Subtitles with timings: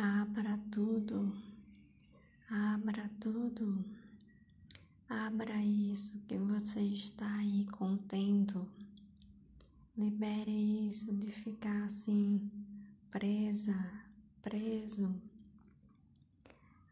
[0.00, 1.34] Abra tudo,
[2.48, 3.84] abra tudo,
[5.08, 8.70] abra isso que você está aí contendo.
[9.96, 12.48] Libere isso de ficar assim,
[13.10, 13.74] presa,
[14.40, 15.20] preso.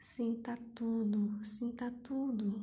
[0.00, 2.60] Sinta tudo, sinta tudo.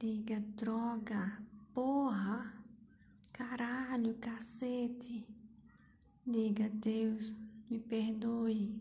[0.00, 1.42] Diga droga,
[1.74, 2.54] porra,
[3.34, 5.26] caralho, cacete.
[6.26, 7.34] Diga Deus,
[7.70, 8.74] me perdoe,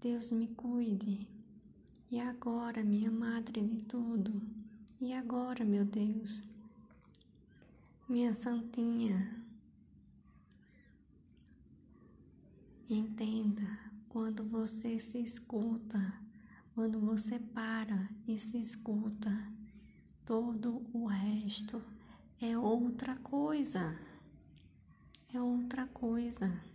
[0.00, 1.26] Deus me cuide.
[2.10, 4.42] E agora, minha madre de tudo,
[5.00, 6.42] e agora, meu Deus,
[8.08, 9.44] minha santinha,
[12.88, 13.78] entenda
[14.08, 16.12] quando você se escuta,
[16.74, 19.30] quando você para e se escuta,
[20.26, 21.82] todo o resto
[22.40, 23.96] é outra coisa.
[25.32, 26.69] É outra coisa.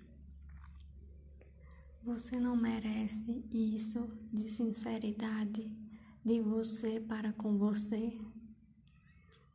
[2.06, 5.76] Você não merece isso de sinceridade
[6.24, 8.22] de você para com você.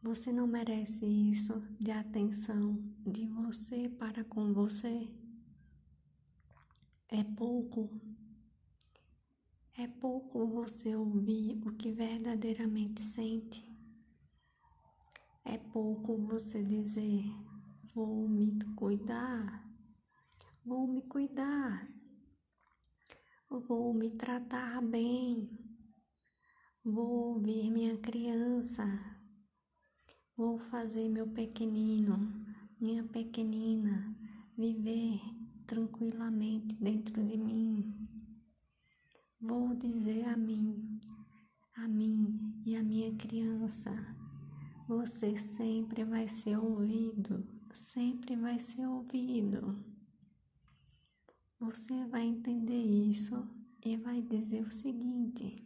[0.03, 5.09] Você não merece isso de atenção de você para com você.
[7.09, 7.89] É pouco.
[9.79, 13.65] É pouco você ouvir o que verdadeiramente sente.
[15.45, 17.33] É pouco você dizer:
[17.95, 19.71] vou me cuidar,
[20.65, 22.00] vou me cuidar
[23.59, 25.51] vou me tratar bem,
[26.85, 28.85] vou ouvir minha criança,
[30.37, 32.33] vou fazer meu pequenino,
[32.81, 34.17] minha pequenina
[34.57, 35.21] viver
[35.67, 38.09] tranquilamente dentro de mim.
[39.41, 41.01] Vou dizer a mim,
[41.77, 43.91] a mim e a minha criança,
[44.87, 50.00] você sempre vai ser ouvido, sempre vai ser ouvido.
[51.61, 53.47] Você vai entender isso
[53.85, 55.63] e vai dizer o seguinte: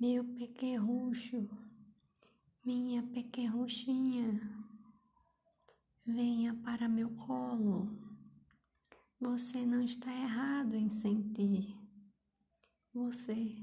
[0.00, 1.46] Meu pequerrucho,
[2.64, 4.40] minha pequerruchinha,
[6.06, 7.94] venha para meu colo.
[9.20, 11.76] Você não está errado em sentir.
[12.94, 13.54] Você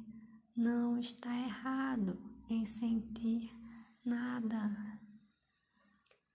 [0.56, 2.16] não está errado
[2.48, 3.52] em sentir
[4.06, 5.02] nada.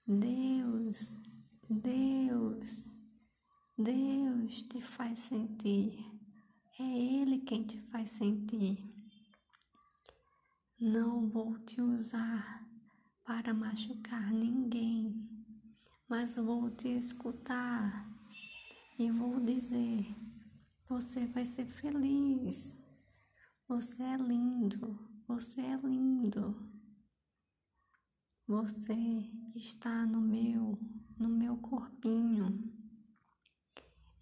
[0.05, 1.21] Deus,
[1.71, 2.92] Deus
[3.79, 6.05] Deus te faz sentir.
[6.79, 8.85] É Ele quem te faz sentir.
[10.79, 12.69] Não vou te usar
[13.25, 15.27] para machucar ninguém,
[16.07, 18.07] mas vou te escutar
[18.99, 20.07] e vou dizer:
[20.87, 22.77] você vai ser feliz.
[23.67, 26.71] Você é lindo, você é lindo.
[28.47, 28.95] Você
[29.57, 30.79] está no meu,
[31.19, 32.82] no meu corpinho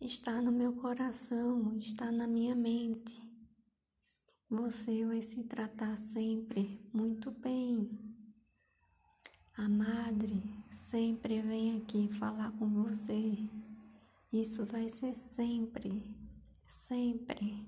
[0.00, 3.20] está no meu coração, está na minha mente.
[4.48, 7.88] Você vai se tratar sempre muito bem.
[9.56, 13.38] A madre sempre vem aqui falar com você.
[14.32, 16.16] Isso vai ser sempre,
[16.66, 17.66] sempre,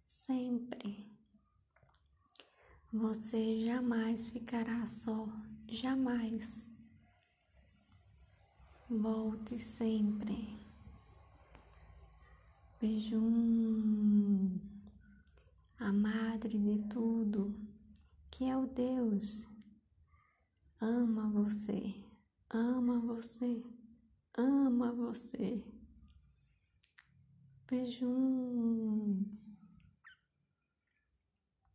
[0.00, 1.10] sempre.
[2.92, 5.26] Você jamais ficará só,
[5.66, 6.68] jamais.
[8.88, 10.69] Volte sempre.
[12.80, 14.58] Bejum,
[15.78, 17.54] a madre de tudo,
[18.30, 19.46] que é o Deus,
[20.80, 21.94] ama você,
[22.48, 23.62] ama você,
[24.34, 25.62] ama você.
[27.68, 29.26] Bejum.